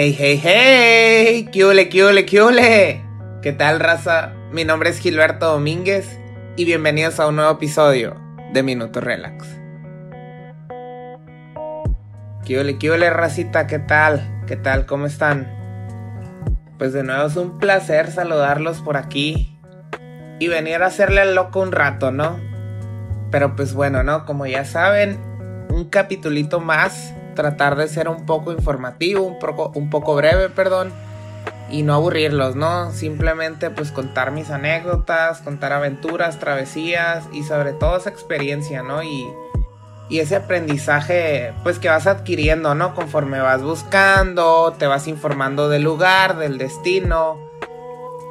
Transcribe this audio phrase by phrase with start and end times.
[0.00, 3.04] Hey, hey, hey, ¿qué ole, qué ole, qué ole?
[3.42, 4.32] ¿Qué tal, raza?
[4.52, 6.20] Mi nombre es Gilberto Domínguez
[6.54, 8.14] y bienvenidos a un nuevo episodio
[8.52, 9.44] de Minuto Relax.
[12.46, 13.66] ¿Qué ole, qué ole, racita?
[13.66, 14.44] ¿Qué tal?
[14.46, 14.86] ¿Qué tal?
[14.86, 15.52] ¿Cómo están?
[16.78, 19.58] Pues de nuevo es un placer saludarlos por aquí
[20.38, 22.38] y venir a hacerle al loco un rato, ¿no?
[23.32, 24.26] Pero pues bueno, ¿no?
[24.26, 25.18] Como ya saben,
[25.70, 30.92] un capitulito más tratar de ser un poco informativo, un poco, un poco breve, perdón,
[31.70, 32.90] y no aburrirlos, ¿no?
[32.90, 39.04] Simplemente pues contar mis anécdotas, contar aventuras, travesías y sobre todo esa experiencia, ¿no?
[39.04, 39.28] Y,
[40.08, 42.96] y ese aprendizaje pues que vas adquiriendo, ¿no?
[42.96, 47.38] Conforme vas buscando, te vas informando del lugar, del destino.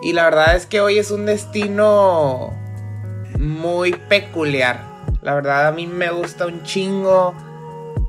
[0.02, 2.52] Y la verdad es que hoy es un destino
[3.40, 4.82] muy peculiar.
[5.22, 7.34] La verdad a mí me gusta un chingo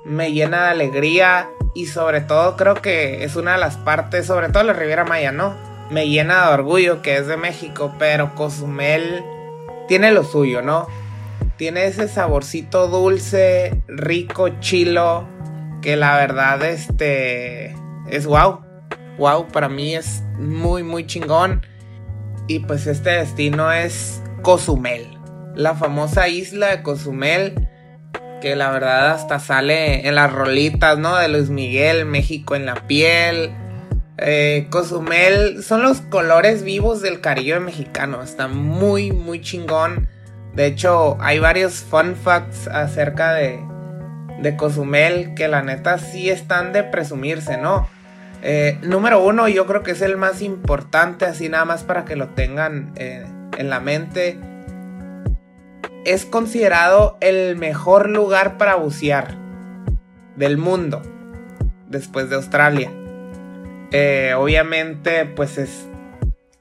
[0.08, 4.48] me llena de alegría y sobre todo creo que es una de las partes, sobre
[4.48, 5.54] todo la Riviera Maya, ¿no?
[5.90, 9.22] Me llena de orgullo que es de México, pero Cozumel
[9.86, 10.86] tiene lo suyo, ¿no?
[11.56, 15.26] Tiene ese saborcito dulce, rico, chilo,
[15.82, 17.74] que la verdad este
[18.08, 18.60] es wow.
[19.18, 21.66] Wow, para mí es muy muy chingón.
[22.46, 25.18] Y pues este destino es Cozumel,
[25.54, 27.67] la famosa isla de Cozumel
[28.40, 31.16] que la verdad hasta sale en las rolitas, ¿no?
[31.16, 33.50] De Luis Miguel, México en la piel.
[34.18, 38.22] Eh, Cozumel son los colores vivos del Caribe mexicano.
[38.22, 40.08] Está muy, muy chingón.
[40.54, 43.60] De hecho, hay varios fun facts acerca de,
[44.40, 47.88] de Cozumel que la neta sí están de presumirse, ¿no?
[48.42, 52.16] Eh, número uno, yo creo que es el más importante, así nada más para que
[52.16, 53.24] lo tengan eh,
[53.56, 54.38] en la mente
[56.08, 59.36] es considerado el mejor lugar para bucear
[60.36, 61.02] del mundo
[61.86, 62.90] después de Australia.
[63.90, 65.86] Eh, obviamente, pues es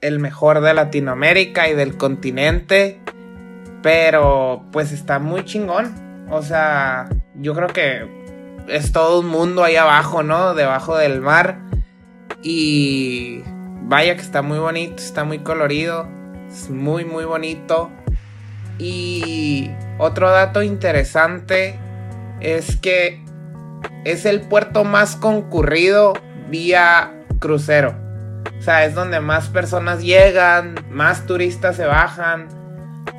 [0.01, 2.99] el mejor de Latinoamérica y del continente,
[3.81, 6.27] pero pues está muy chingón.
[6.29, 8.05] O sea, yo creo que
[8.67, 10.55] es todo un mundo ahí abajo, ¿no?
[10.55, 11.59] Debajo del mar.
[12.43, 13.43] Y
[13.83, 16.05] vaya que está muy bonito, está muy colorido,
[16.49, 17.91] es muy, muy bonito.
[18.77, 21.79] Y otro dato interesante
[22.39, 23.23] es que
[24.03, 26.13] es el puerto más concurrido
[26.49, 27.95] vía crucero.
[28.57, 32.47] O sea, es donde más personas llegan, más turistas se bajan.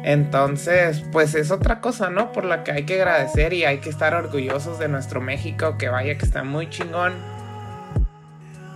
[0.04, 2.32] Entonces, pues es otra cosa, ¿no?
[2.32, 5.88] Por la que hay que agradecer y hay que estar orgullosos de nuestro México, que
[5.88, 7.14] vaya que está muy chingón.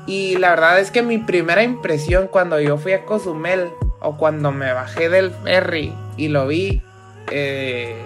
[0.07, 3.69] Y la verdad es que mi primera impresión cuando yo fui a Cozumel
[4.01, 6.83] o cuando me bajé del ferry y lo vi,
[7.31, 7.97] eh,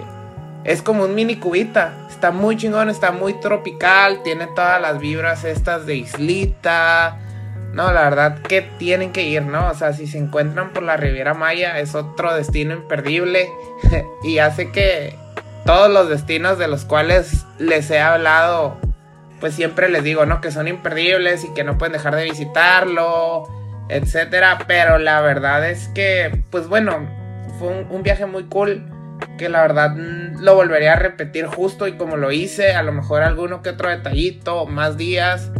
[0.64, 1.94] es como un mini cubita.
[2.08, 7.18] Está muy chingón, está muy tropical, tiene todas las vibras estas de islita.
[7.72, 9.68] No, la verdad que tienen que ir, ¿no?
[9.68, 13.48] O sea, si se encuentran por la Riviera Maya es otro destino imperdible
[14.24, 15.14] y hace que
[15.66, 18.78] todos los destinos de los cuales les he hablado,
[19.40, 20.40] pues siempre les digo, ¿no?
[20.40, 23.46] Que son imperdibles y que no pueden dejar de visitarlo,
[23.88, 24.58] etcétera.
[24.66, 27.06] Pero la verdad es que, pues bueno,
[27.58, 28.90] fue un viaje muy cool
[29.38, 32.92] que la verdad mm, lo volvería a repetir justo y como lo hice, a lo
[32.92, 35.50] mejor alguno que otro detallito, más días.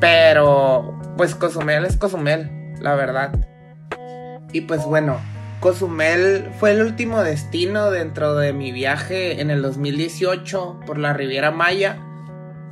[0.00, 2.50] Pero pues Cozumel es Cozumel,
[2.80, 3.32] la verdad.
[4.52, 5.20] Y pues bueno,
[5.60, 11.50] Cozumel fue el último destino dentro de mi viaje en el 2018 por la Riviera
[11.50, 11.98] Maya.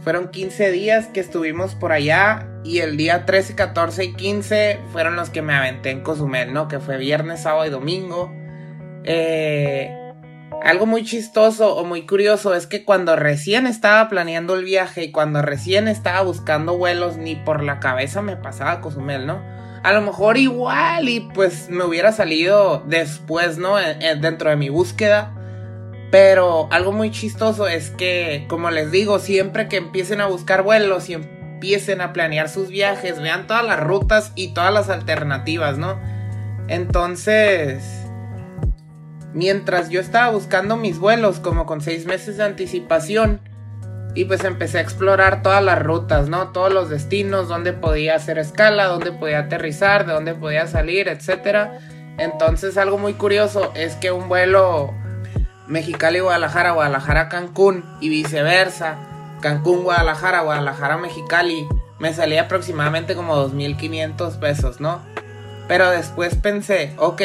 [0.01, 5.17] Fueron 15 días que estuvimos por allá y el día 13, 14 y 15 fueron
[5.17, 6.69] los que me aventé en Cozumel, ¿no?
[6.69, 8.33] Que fue viernes, sábado y domingo.
[9.05, 9.97] Eh,
[10.63, 15.11] algo muy chistoso o muy curioso es que cuando recién estaba planeando el viaje y
[15.11, 19.43] cuando recién estaba buscando vuelos, ni por la cabeza me pasaba Cozumel, ¿no?
[19.83, 23.77] A lo mejor igual y pues me hubiera salido después, ¿no?
[23.77, 25.35] dentro de mi búsqueda.
[26.11, 31.09] Pero algo muy chistoso es que, como les digo, siempre que empiecen a buscar vuelos
[31.61, 36.01] empiecen a planear sus viajes, vean todas las rutas y todas las alternativas, ¿no?
[36.69, 37.85] Entonces
[39.35, 43.43] mientras yo estaba buscando mis vuelos como con seis meses de anticipación
[44.15, 46.49] y pues empecé a explorar todas las rutas, ¿no?
[46.49, 51.69] Todos los destinos, dónde podía hacer escala, dónde podía aterrizar, de dónde podía salir, etc.
[52.17, 54.95] Entonces algo muy curioso es que un vuelo
[55.69, 59.10] Mexicali-Guadalajara, Guadalajara-Cancún y viceversa,
[59.41, 65.01] Cancún-Guadalajara, Guadalajara-Mexicali, me salía aproximadamente como 2.500 pesos, ¿no?
[65.69, 67.23] Pero después pensé, ok,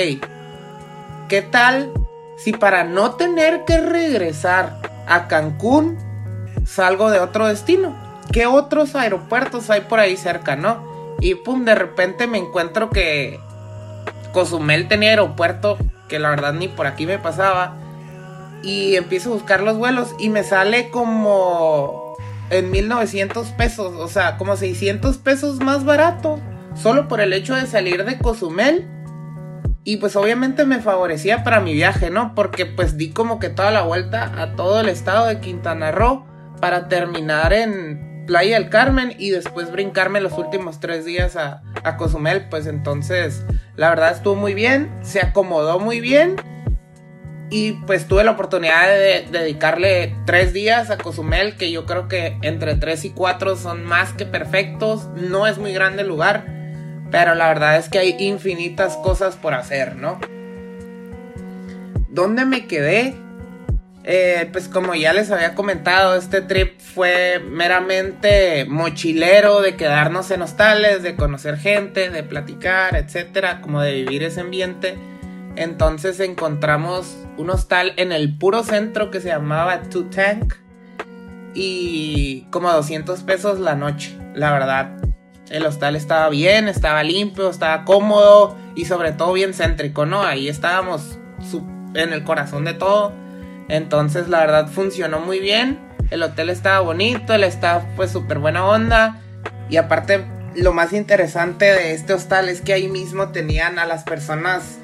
[1.29, 1.91] ¿Qué tal
[2.37, 5.97] si para no tener que regresar a Cancún
[6.65, 7.95] salgo de otro destino?
[8.31, 11.15] ¿qué otros aeropuertos hay por ahí cerca, no?
[11.21, 13.39] Y pum, de repente me encuentro que
[14.33, 15.77] Cozumel tenía aeropuerto,
[16.09, 17.77] que la verdad ni por aquí me pasaba.
[18.61, 22.04] Y empiezo a buscar los vuelos y me sale como
[22.49, 26.39] en 1900 pesos, o sea, como 600 pesos más barato,
[26.75, 28.87] solo por el hecho de salir de Cozumel.
[29.83, 32.33] Y pues obviamente me favorecía para mi viaje, ¿no?
[32.33, 36.25] Porque pues di como que toda la vuelta a todo el estado de Quintana Roo
[36.59, 41.97] para terminar en Playa del Carmen y después brincarme los últimos tres días a, a
[41.97, 42.49] Cozumel.
[42.49, 43.45] Pues entonces,
[43.75, 46.35] la verdad estuvo muy bien, se acomodó muy bien
[47.49, 52.37] y pues tuve la oportunidad de dedicarle tres días a Cozumel, que yo creo que
[52.41, 55.07] entre tres y cuatro son más que perfectos.
[55.15, 56.45] No es muy grande el lugar,
[57.11, 60.19] pero la verdad es que hay infinitas cosas por hacer, ¿no?
[62.09, 63.15] ¿Dónde me quedé?
[64.07, 70.43] Eh, pues como ya les había comentado, este trip fue meramente mochilero de quedarnos en
[70.43, 74.95] hostales, de conocer gente, de platicar, etcétera, como de vivir ese ambiente.
[75.55, 80.55] Entonces encontramos un hostal en el puro centro que se llamaba Two Tank
[81.53, 84.97] y como 200 pesos la noche, la verdad.
[85.49, 90.23] El hostal estaba bien, estaba limpio, estaba cómodo y sobre todo bien céntrico, ¿no?
[90.23, 91.19] Ahí estábamos
[91.93, 93.13] en el corazón de todo.
[93.69, 95.79] Entonces la verdad funcionó muy bien.
[96.11, 99.21] El hotel estaba bonito, el staff fue súper buena onda.
[99.69, 104.03] Y aparte lo más interesante de este hostal es que ahí mismo tenían a las
[104.03, 104.79] personas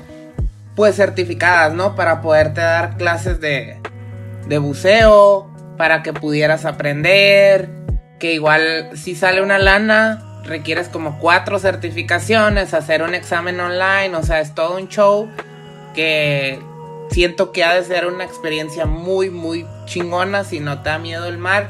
[0.76, 1.96] pues certificadas, ¿no?
[1.96, 3.80] Para poderte dar clases de,
[4.48, 7.70] de buceo, para que pudieras aprender,
[8.20, 14.24] que igual si sale una lana, requieres como cuatro certificaciones, hacer un examen online, o
[14.24, 15.30] sea, es todo un show
[15.94, 16.60] que
[17.10, 21.26] siento que ha de ser una experiencia muy, muy chingona si no te da miedo
[21.26, 21.70] el mar.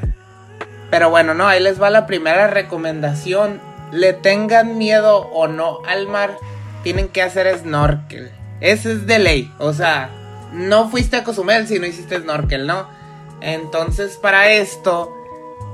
[0.89, 3.59] Pero bueno, no, ahí les va la primera recomendación.
[3.91, 6.37] Le tengan miedo o no al mar,
[6.83, 8.31] tienen que hacer snorkel.
[8.61, 9.53] Ese es de ley.
[9.57, 10.09] O sea,
[10.53, 12.87] no fuiste a Cozumel si no hiciste snorkel, ¿no?
[13.41, 15.13] Entonces, para esto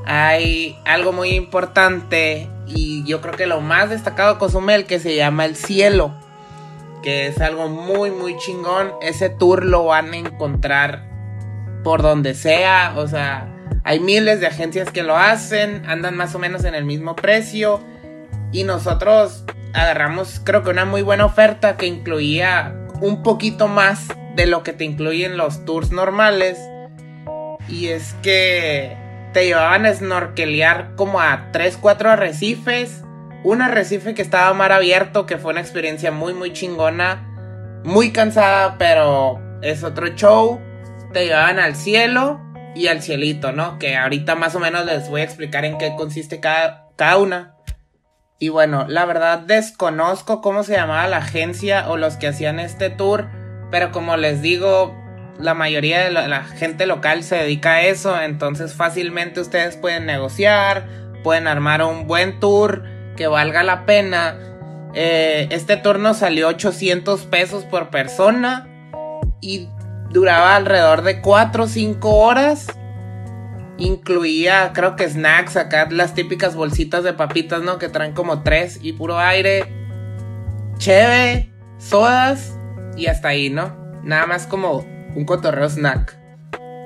[0.06, 5.16] hay algo muy importante y yo creo que lo más destacado de Cozumel que se
[5.16, 6.14] llama el cielo
[7.02, 8.92] que es algo muy, muy chingón.
[9.02, 11.08] Ese tour lo van a encontrar
[11.84, 13.48] por donde sea, o sea,
[13.84, 17.80] hay miles de agencias que lo hacen, andan más o menos en el mismo precio
[18.52, 19.46] y nosotros
[19.78, 24.74] agarramos creo que una muy buena oferta que incluía un poquito más de lo que
[24.74, 26.58] te incluyen los tours normales
[27.70, 28.98] y es que
[29.34, 33.04] te llevaban a snorkelear como a 3, 4 arrecifes
[33.44, 37.24] un arrecife que estaba mar abierto, que fue una experiencia muy, muy chingona.
[37.84, 40.60] Muy cansada, pero es otro show.
[41.14, 42.42] Te llevaban al cielo
[42.76, 43.80] y al cielito, ¿no?
[43.80, 47.57] Que ahorita más o menos les voy a explicar en qué consiste cada, cada una.
[48.40, 52.90] Y bueno, la verdad desconozco cómo se llamaba la agencia o los que hacían este
[52.92, 53.28] tour,
[53.72, 54.96] pero como les digo,
[55.40, 60.88] la mayoría de la, gente local se dedica a eso, entonces fácilmente ustedes pueden negociar,
[61.24, 62.84] pueden armar un buen tour
[63.16, 64.38] que valga la pena.
[64.94, 68.68] Eh, este turno salió 800 pesos por persona
[69.42, 69.68] y
[70.12, 72.68] duraba alrededor de 4 o 5 horas.
[73.78, 77.78] Incluía, creo que snacks, acá las típicas bolsitas de papitas, ¿no?
[77.78, 79.72] Que traen como 3 y puro aire.
[80.78, 82.56] Cheve, sodas
[82.96, 83.76] y hasta ahí, ¿no?
[84.04, 86.18] Nada más como un cotorreo snack.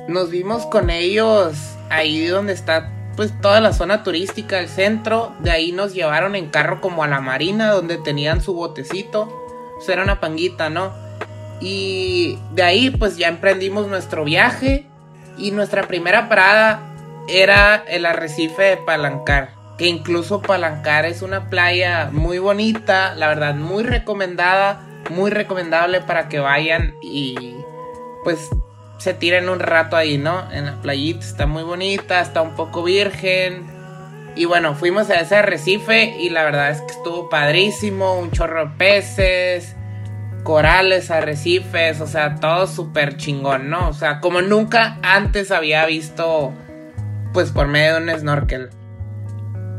[0.08, 1.56] Nos vimos con ellos
[1.90, 6.50] ahí donde está pues toda la zona turística, el centro, de ahí nos llevaron en
[6.50, 9.30] carro como a la marina donde tenían su botecito,
[9.76, 10.94] pues era una panguita, ¿no?
[11.60, 14.88] Y de ahí pues ya emprendimos nuestro viaje
[15.42, 16.94] y nuestra primera parada
[17.28, 23.56] era el arrecife de Palancar, que incluso Palancar es una playa muy bonita, la verdad
[23.56, 27.56] muy recomendada, muy recomendable para que vayan y
[28.24, 28.50] pues
[29.00, 30.52] se tiren un rato ahí, ¿no?
[30.52, 33.66] En la playita está muy bonita, está un poco virgen.
[34.36, 38.66] Y bueno, fuimos a ese arrecife y la verdad es que estuvo padrísimo, un chorro
[38.68, 39.76] de peces,
[40.44, 43.90] corales, arrecifes, o sea, todo súper chingón, ¿no?
[43.90, 46.54] O sea, como nunca antes había visto,
[47.34, 48.70] pues por medio de un snorkel.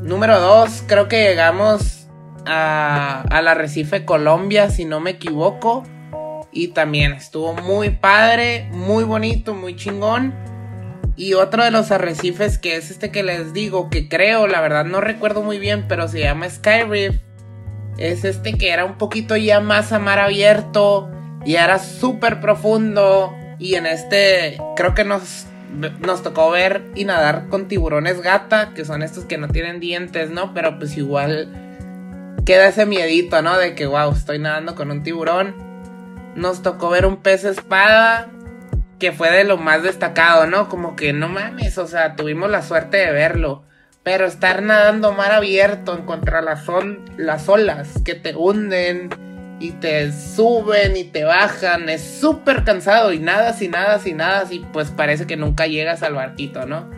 [0.02, 2.08] Número dos, creo que llegamos
[2.46, 5.84] a, al arrecife Colombia, si no me equivoco.
[6.54, 10.34] Y también estuvo muy padre, muy bonito, muy chingón.
[11.16, 14.84] Y otro de los arrecifes que es este que les digo, que creo, la verdad
[14.84, 17.16] no recuerdo muy bien, pero se llama Sky Reef.
[17.98, 21.10] Es este que era un poquito ya más a mar abierto
[21.44, 23.34] y era súper profundo.
[23.58, 25.46] Y en este creo que nos
[26.00, 30.30] nos tocó ver y nadar con tiburones gata, que son estos que no tienen dientes,
[30.30, 30.52] ¿no?
[30.52, 31.48] Pero pues igual
[32.44, 33.56] queda ese miedito, ¿no?
[33.56, 35.54] De que, wow, estoy nadando con un tiburón.
[36.34, 38.28] Nos tocó ver un pez espada,
[38.98, 40.68] que fue de lo más destacado, ¿no?
[40.68, 43.64] Como que no mames, o sea, tuvimos la suerte de verlo.
[44.02, 49.10] Pero estar nadando mar abierto en contra las, son, las olas que te hunden
[49.60, 54.44] y te suben y te bajan, es súper cansado y nada, y nada, y nada,
[54.50, 56.90] y pues parece que nunca llegas al barquito, ¿no?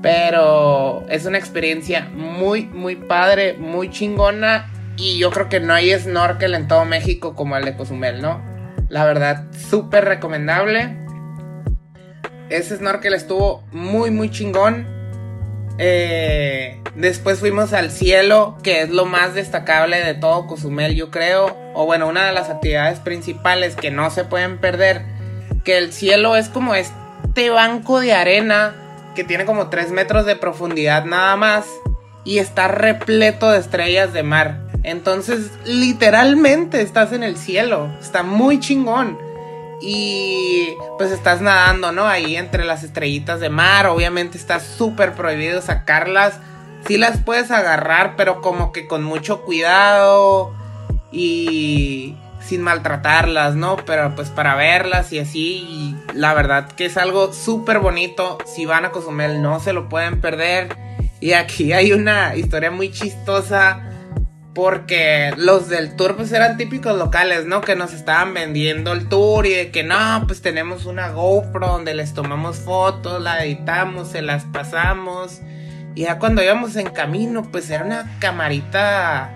[0.00, 5.92] Pero es una experiencia muy, muy padre, muy chingona y yo creo que no hay
[5.98, 8.40] snorkel en todo México como el de Cozumel, ¿no?
[8.88, 10.96] La verdad, súper recomendable.
[12.48, 14.97] Ese snorkel estuvo muy, muy chingón.
[15.78, 21.56] Eh, después fuimos al cielo, que es lo más destacable de todo Cozumel, yo creo.
[21.74, 25.04] O bueno, una de las actividades principales que no se pueden perder.
[25.64, 28.74] Que el cielo es como este banco de arena
[29.14, 31.66] que tiene como 3 metros de profundidad nada más.
[32.24, 34.60] Y está repleto de estrellas de mar.
[34.82, 37.90] Entonces, literalmente estás en el cielo.
[38.00, 39.27] Está muy chingón.
[39.80, 42.06] Y pues estás nadando, ¿no?
[42.06, 43.86] Ahí entre las estrellitas de mar.
[43.86, 46.40] Obviamente está súper prohibido sacarlas.
[46.86, 50.52] Sí las puedes agarrar, pero como que con mucho cuidado.
[51.12, 53.76] Y sin maltratarlas, ¿no?
[53.84, 55.66] Pero pues para verlas y así.
[55.68, 58.38] Y la verdad que es algo súper bonito.
[58.46, 60.76] Si van a Cozumel no se lo pueden perder.
[61.20, 63.80] Y aquí hay una historia muy chistosa
[64.58, 67.60] porque los del tour pues eran típicos locales, ¿no?
[67.60, 71.94] Que nos estaban vendiendo el tour y de que no, pues tenemos una GoPro donde
[71.94, 75.42] les tomamos fotos, la editamos, se las pasamos.
[75.94, 79.30] Y ya cuando íbamos en camino, pues era una camarita,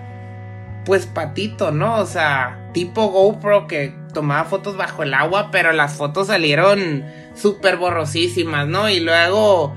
[0.83, 1.99] pues patito, ¿no?
[1.99, 7.77] O sea, tipo GoPro que tomaba fotos bajo el agua, pero las fotos salieron súper
[7.77, 8.89] borrosísimas, ¿no?
[8.89, 9.73] Y luego,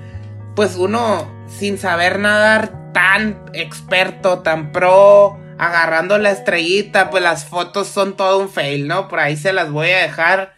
[0.56, 7.88] pues uno sin saber nadar tan experto, tan pro, agarrando la estrellita, pues las fotos
[7.88, 9.06] son todo un fail, ¿no?
[9.06, 10.54] Por ahí se las voy a dejar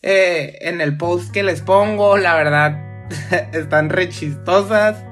[0.00, 2.78] eh, en el post que les pongo, la verdad,
[3.52, 5.02] están re chistosas.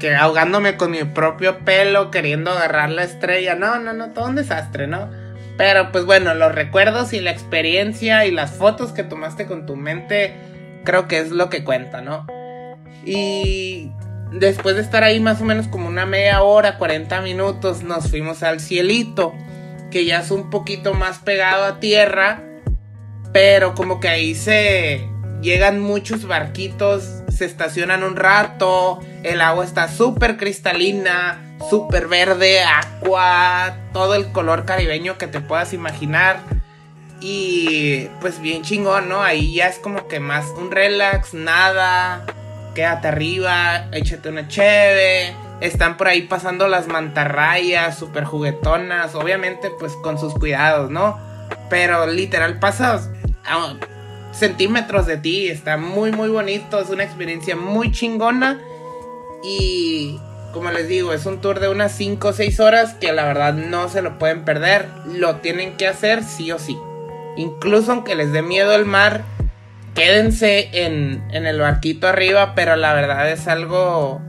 [0.00, 3.54] Que ahogándome con mi propio pelo, queriendo agarrar la estrella.
[3.54, 5.10] No, no, no, todo un desastre, ¿no?
[5.58, 9.76] Pero pues bueno, los recuerdos y la experiencia y las fotos que tomaste con tu
[9.76, 10.34] mente,
[10.82, 12.26] creo que es lo que cuenta, ¿no?
[13.04, 13.92] Y
[14.34, 18.42] después de estar ahí más o menos como una media hora, 40 minutos, nos fuimos
[18.42, 19.34] al cielito,
[19.90, 22.42] que ya es un poquito más pegado a tierra,
[23.32, 25.08] pero como que ahí se
[25.40, 33.76] llegan muchos barquitos, se estacionan un rato, el agua está súper cristalina, súper verde, agua,
[33.92, 36.40] todo el color caribeño que te puedas imaginar.
[37.20, 39.22] Y pues bien chingón, ¿no?
[39.22, 42.26] Ahí ya es como que más un relax, nada,
[42.74, 45.34] quédate arriba, échate una cheve.
[45.60, 51.18] Están por ahí pasando las mantarrayas, súper juguetonas, obviamente pues con sus cuidados, ¿no?
[51.70, 53.08] Pero literal pasas
[53.44, 53.74] a
[54.32, 58.60] centímetros de ti, está muy muy bonito, es una experiencia muy chingona
[59.44, 60.18] y
[60.52, 63.54] como les digo, es un tour de unas 5 o 6 horas que la verdad
[63.54, 66.78] no se lo pueden perder, lo tienen que hacer sí o sí.
[67.36, 69.24] Incluso aunque les dé miedo el mar,
[69.94, 74.20] quédense en, el barquito arriba, pero la verdad es algo,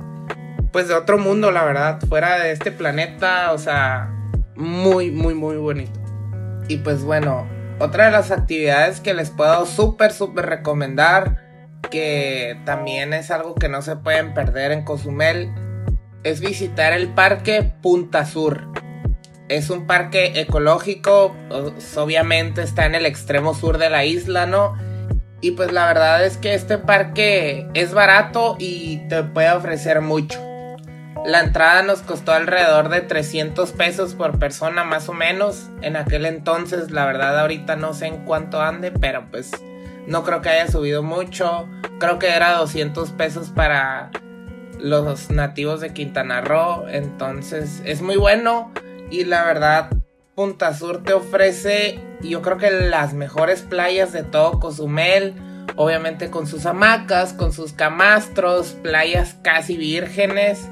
[0.72, 4.12] pues de otro mundo, la verdad, fuera de este planeta, o sea,
[4.55, 6.00] muy, muy, muy bonito.
[6.67, 7.48] Y pues bueno,
[7.79, 11.43] otra de las actividades que les puedo súper, súper recomendar,
[11.89, 15.51] que también es algo que no se pueden perder en Cozumel,
[16.24, 18.67] es visitar el parque Punta Sur.
[19.48, 21.36] Es un parque ecológico,
[21.98, 24.75] obviamente está en el extremo sur de la isla, ¿no?
[25.42, 30.39] Y pues la verdad es que este parque es barato y te puede ofrecer mucho.
[31.25, 35.70] La entrada nos costó alrededor de 300 pesos por persona más o menos.
[35.82, 39.51] En aquel entonces, la verdad ahorita no sé en cuánto ande, pero pues
[40.08, 41.68] no creo que haya subido mucho.
[42.00, 44.12] Creo que era 200 pesos para
[44.80, 46.86] los nativos de Quintana Roo.
[46.88, 48.72] Entonces es muy bueno
[49.10, 49.89] y la verdad
[50.36, 55.34] Punta Sur te ofrece, yo creo que las mejores playas de todo Cozumel.
[55.77, 60.67] Obviamente con sus hamacas, con sus camastros, playas casi vírgenes.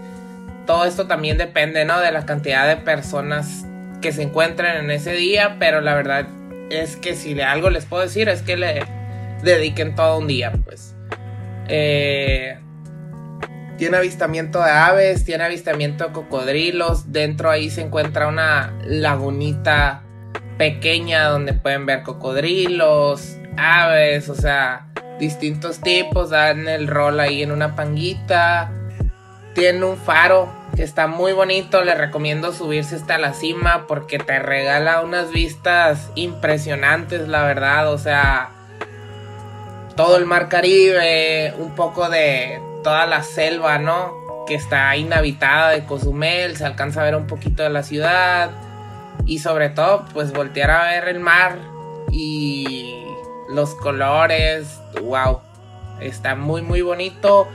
[0.66, 2.00] Todo esto también depende, ¿no?
[2.00, 3.66] De la cantidad de personas
[4.02, 5.58] que se encuentren en ese día.
[5.60, 6.28] Pero la verdad
[6.70, 8.86] es que si algo les puedo decir es que le
[9.44, 10.96] dediquen todo un día, pues.
[11.68, 12.58] Eh,
[13.78, 17.12] tiene avistamiento de aves, tiene avistamiento de cocodrilos.
[17.12, 20.04] Dentro ahí se encuentra una lagunita
[20.58, 24.88] pequeña donde pueden ver cocodrilos, aves, o sea,
[25.20, 28.72] distintos tipos, dan el rol ahí en una panguita.
[29.54, 34.40] Tiene un faro que está muy bonito, le recomiendo subirse hasta la cima porque te
[34.40, 38.50] regala unas vistas impresionantes, la verdad, o sea,
[39.96, 44.16] todo el mar Caribe, un poco de toda la selva, ¿no?
[44.48, 48.50] Que está inhabitada de Cozumel, se alcanza a ver un poquito de la ciudad
[49.26, 51.58] y sobre todo pues voltear a ver el mar
[52.12, 53.06] y
[53.50, 55.40] los colores, wow,
[56.00, 57.48] está muy muy bonito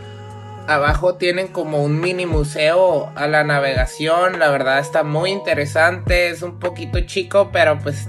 [0.69, 4.39] abajo tienen como un mini museo a la navegación.
[4.39, 6.29] La verdad está muy interesante.
[6.29, 8.09] Es un poquito chico, pero pues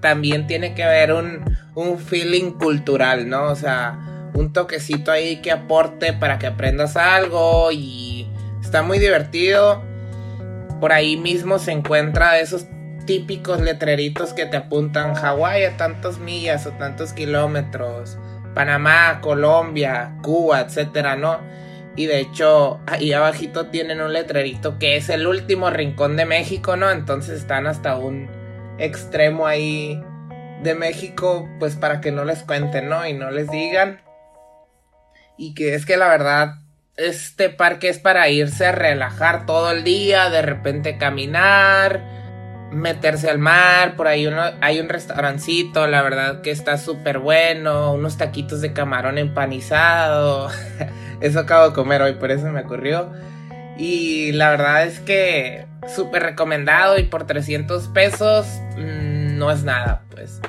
[0.00, 1.44] también tiene que haber un,
[1.74, 3.44] un feeling cultural, ¿no?
[3.44, 8.28] O sea, un toquecito ahí que aporte para que aprendas algo y
[8.60, 9.82] está muy divertido.
[10.80, 12.66] Por ahí mismo se encuentra esos
[13.06, 18.18] típicos letreritos que te apuntan Hawái a tantas millas o tantos kilómetros,
[18.54, 21.40] Panamá, Colombia, Cuba, etcétera, ¿no?
[21.96, 26.76] Y de hecho, ahí abajito tienen un letrerito que es el último rincón de México,
[26.76, 26.90] ¿no?
[26.90, 28.28] Entonces están hasta un
[28.78, 30.02] extremo ahí
[30.62, 33.06] de México, pues para que no les cuenten, ¿no?
[33.06, 34.00] Y no les digan.
[35.36, 36.54] Y que es que la verdad,
[36.96, 42.23] este parque es para irse a relajar todo el día, de repente caminar,
[42.74, 47.92] meterse al mar, por ahí uno, hay un restaurancito, la verdad que está súper bueno,
[47.92, 50.48] unos taquitos de camarón empanizado.
[51.20, 53.12] Eso acabo de comer hoy, por eso me ocurrió.
[53.78, 60.02] Y la verdad es que súper recomendado y por 300 pesos mm, no es nada,
[60.10, 60.40] pues.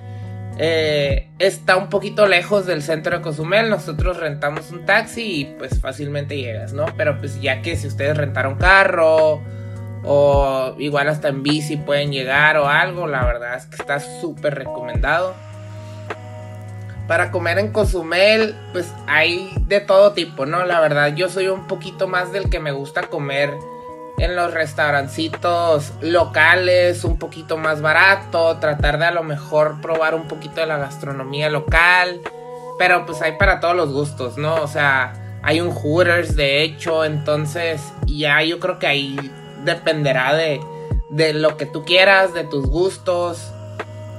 [0.58, 3.70] Eh, está un poquito lejos del centro de Cozumel.
[3.70, 6.86] Nosotros rentamos un taxi y pues fácilmente llegas, ¿no?
[6.98, 9.42] Pero pues ya que si ustedes rentaron carro
[10.06, 14.56] o igual hasta en bici pueden llegar o algo, la verdad es que está súper
[14.56, 15.34] recomendado.
[17.08, 20.66] Para comer en Cozumel, pues hay de todo tipo, ¿no?
[20.66, 23.54] La verdad, yo soy un poquito más del que me gusta comer
[24.18, 30.28] en los restaurancitos locales, un poquito más barato, tratar de a lo mejor probar un
[30.28, 32.22] poquito de la gastronomía local,
[32.80, 34.56] pero pues hay para todos los gustos, ¿no?
[34.56, 39.32] O sea, hay un Hooters de hecho, entonces ya yo creo que ahí
[39.66, 40.62] dependerá de,
[41.10, 43.52] de lo que tú quieras, de tus gustos.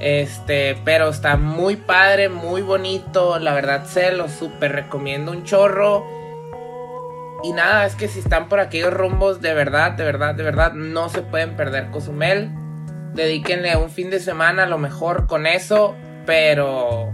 [0.01, 3.39] Este, pero está muy padre, muy bonito.
[3.39, 6.05] La verdad, se lo súper recomiendo un chorro.
[7.43, 10.73] Y nada, es que si están por aquellos rumbos, de verdad, de verdad, de verdad,
[10.73, 12.51] no se pueden perder Cozumel.
[13.15, 15.95] Dedíquenle un fin de semana a lo mejor con eso.
[16.27, 17.13] Pero,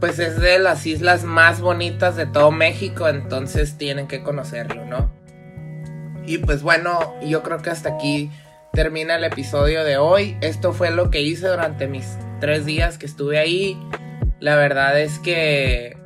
[0.00, 3.08] pues es de las islas más bonitas de todo México.
[3.08, 5.17] Entonces tienen que conocerlo, ¿no?
[6.28, 8.30] Y pues bueno, yo creo que hasta aquí
[8.74, 10.36] termina el episodio de hoy.
[10.42, 13.80] Esto fue lo que hice durante mis tres días que estuve ahí.
[14.38, 15.96] La verdad es que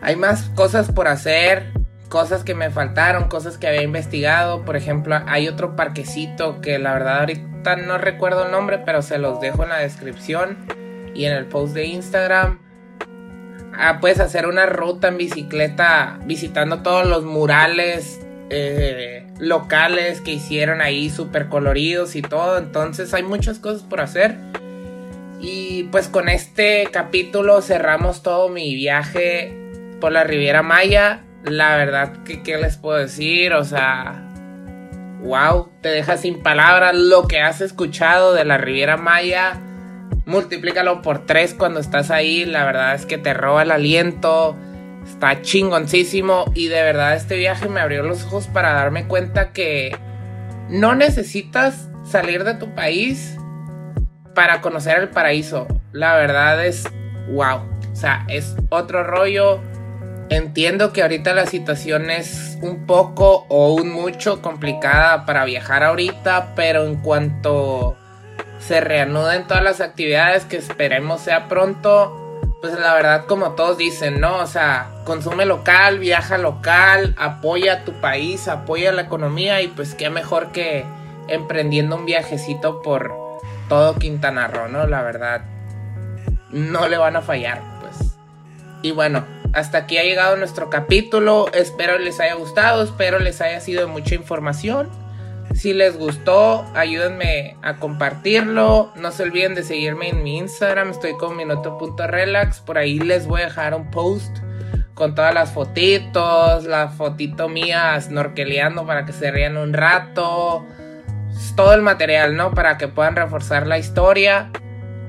[0.00, 1.70] hay más cosas por hacer,
[2.08, 4.64] cosas que me faltaron, cosas que había investigado.
[4.64, 9.18] Por ejemplo, hay otro parquecito que la verdad ahorita no recuerdo el nombre, pero se
[9.18, 10.56] los dejo en la descripción
[11.14, 12.58] y en el post de Instagram.
[13.78, 20.80] Ah, puedes hacer una ruta en bicicleta visitando todos los murales eh, locales que hicieron
[20.80, 22.58] ahí súper coloridos y todo.
[22.58, 24.36] Entonces hay muchas cosas por hacer.
[25.40, 29.56] Y pues con este capítulo cerramos todo mi viaje
[30.00, 31.22] por la Riviera Maya.
[31.44, 34.22] La verdad que qué les puedo decir, o sea,
[35.22, 39.58] wow, te deja sin palabras lo que has escuchado de la Riviera Maya.
[40.26, 44.56] Multiplícalo por tres cuando estás ahí, la verdad es que te roba el aliento
[45.04, 49.96] Está chingoncísimo y de verdad este viaje me abrió los ojos para darme cuenta que
[50.68, 53.36] no necesitas salir de tu país
[54.34, 55.66] para conocer el paraíso.
[55.92, 56.84] La verdad es
[57.32, 57.62] wow.
[57.92, 59.60] O sea, es otro rollo.
[60.28, 66.54] Entiendo que ahorita la situación es un poco o un mucho complicada para viajar ahorita,
[66.54, 67.96] pero en cuanto
[68.60, 72.19] se reanuden todas las actividades que esperemos sea pronto,
[72.60, 74.38] pues la verdad como todos dicen, ¿no?
[74.38, 80.10] O sea, consume local, viaja local, apoya tu país, apoya la economía y pues qué
[80.10, 80.84] mejor que
[81.28, 83.12] emprendiendo un viajecito por
[83.68, 84.86] todo Quintana Roo, ¿no?
[84.86, 85.42] La verdad,
[86.50, 88.14] no le van a fallar, pues.
[88.82, 93.60] Y bueno, hasta aquí ha llegado nuestro capítulo, espero les haya gustado, espero les haya
[93.60, 94.88] sido de mucha información.
[95.54, 98.92] Si les gustó, ayúdenme a compartirlo.
[98.96, 100.90] No se olviden de seguirme en mi Instagram.
[100.90, 102.60] Estoy con minuto.relax.
[102.60, 104.38] Por ahí les voy a dejar un post
[104.94, 106.64] con todas las fotitos.
[106.64, 110.64] La fotito mía snorkeleando para que se rían un rato.
[111.56, 112.52] Todo el material, ¿no?
[112.52, 114.50] Para que puedan reforzar la historia.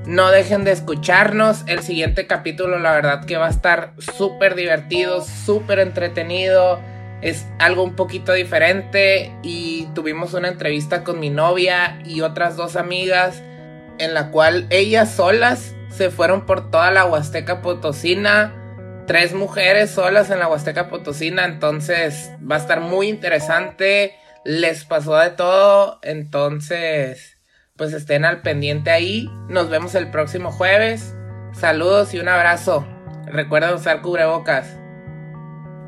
[0.06, 1.62] No dejen de escucharnos.
[1.68, 6.80] El siguiente capítulo, la verdad que va a estar súper divertido, súper entretenido.
[7.22, 9.32] Es algo un poquito diferente.
[9.42, 13.42] Y tuvimos una entrevista con mi novia y otras dos amigas.
[13.98, 18.54] En la cual ellas solas se fueron por toda la Huasteca Potosina.
[19.06, 21.44] Tres mujeres solas en la Huasteca Potosina.
[21.44, 24.14] Entonces va a estar muy interesante.
[24.44, 26.00] Les pasó de todo.
[26.02, 27.38] Entonces
[27.76, 29.28] pues estén al pendiente ahí.
[29.48, 31.14] Nos vemos el próximo jueves.
[31.52, 32.86] Saludos y un abrazo.
[33.26, 34.81] Recuerda usar cubrebocas.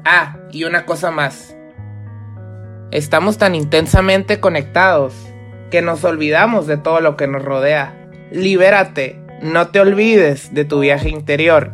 [0.04, 1.56] Ah, y una cosa más.
[2.90, 5.14] Estamos tan intensamente conectados
[5.70, 8.08] que nos olvidamos de todo lo que nos rodea.
[8.30, 9.20] Libérate.
[9.42, 11.72] No te olvides de tu viaje interior.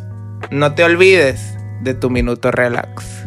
[0.50, 3.26] No te olvides de tu minuto relax.